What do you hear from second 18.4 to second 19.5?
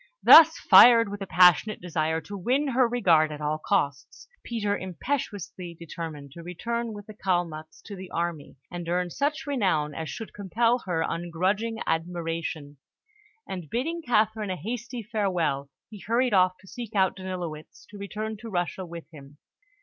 Russia with him.